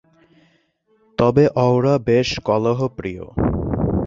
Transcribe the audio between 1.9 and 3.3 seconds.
বেশ কলহপ্রিয়।